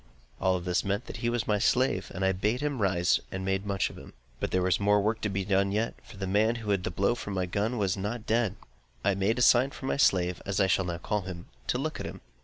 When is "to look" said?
11.67-11.99